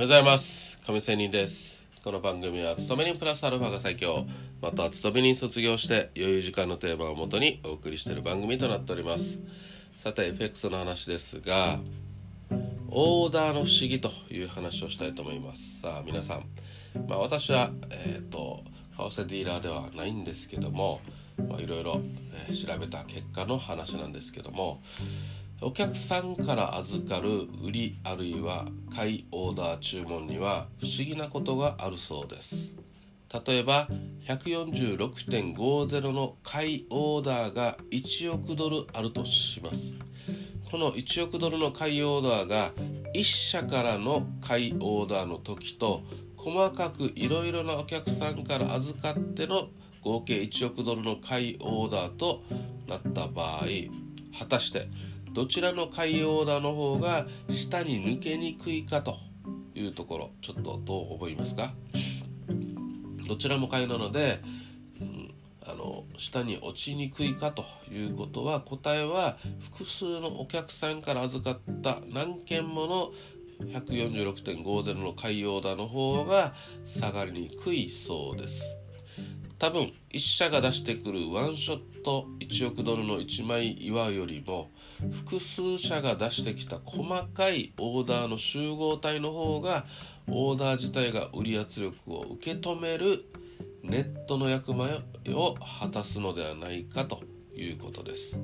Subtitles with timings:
[0.00, 0.78] おはようございます。
[0.86, 1.82] 亀仙人です。
[2.02, 4.24] この番組は勤め人プラスアルファが最強
[4.62, 9.40] また勤め人卒業して余裕時間のテーマをもとにお送りしている番組となっております
[9.96, 11.80] さて FX の話ですが
[12.88, 15.82] オーダーの不思議という話をしたいと思います。
[15.82, 16.46] さあ皆さん。
[17.06, 18.64] まあ私はえっ、ー、と
[18.96, 21.02] 為替ディーラーではないんですけども
[21.58, 22.00] いろいろ
[22.66, 24.80] 調べた結果の話なんですけども
[25.62, 32.70] お客さんから預かる売りあるいは買いオーダー注文には不思議なことがあるそうです。
[33.46, 33.86] 例えば
[34.26, 39.92] 146.50の買いオーダーが1億ドルあるとします。
[40.70, 42.72] この1億ドルの買いオーダーが
[43.14, 46.02] 1社からの買いオーダーの時と
[46.38, 49.68] 細かくいろいろなお客さんから預かっての
[50.00, 52.42] 合計1億ドルの買いオーダーと
[52.86, 53.66] なった場合
[54.38, 54.88] 果たして
[55.32, 59.16] どちらの買いオーダーの方が下に抜けにくいかと
[59.74, 61.72] いうところちょっとどう思いますか？
[63.26, 64.40] どちらも買いなので、
[65.00, 69.38] うん、あの下に落ちにくいかということは答えは
[69.72, 73.12] 複数のお客さんから預かった何件もの
[73.60, 76.54] 146.50の買いオーダーの方が
[76.86, 78.64] 下がりにくいそうです。
[79.58, 84.70] 多分1社が出してくるワンショット1億ドルの1枚岩よりも
[85.24, 89.84] 複数社が出してきた細かいオーダーの集合体の方が
[90.28, 93.24] オーダー自体が売り圧力を受け止める
[93.82, 94.84] ネットの役目
[95.34, 97.20] を果たすのではないかと
[97.54, 98.38] いうことです。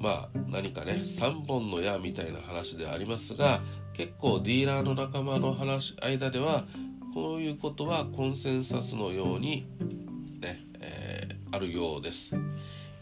[0.00, 3.60] まあ何かね3本の矢みたいな話でありますが
[3.92, 6.64] 結構ディーラーの仲間の話間では
[7.14, 9.64] こういうことはコンセンサスのように
[10.40, 12.34] ねえあるようです。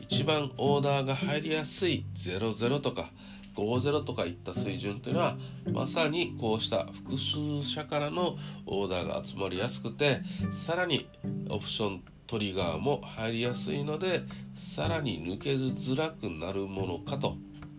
[0.01, 3.11] 一番オーダーが入りやすい00とか
[3.57, 5.39] 50とかいった水準というのは
[5.73, 10.21] まさにこうした複数社からのオーダーが集まりやすくて
[10.67, 11.09] さらに
[11.49, 14.21] オプショントリガーも入りやすいので
[14.55, 17.37] さらに抜けづらくなるものかと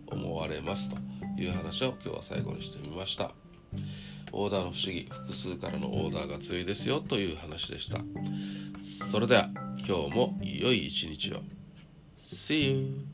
[0.08, 0.96] 思われますと
[1.40, 3.30] いう話を今日は最後にしてみました。
[4.36, 7.98] オーダーの不思議複数からのオーダーが強いですよという話でした
[9.10, 9.48] それでは
[9.86, 11.42] 今日も良い一日を
[12.20, 13.13] See you!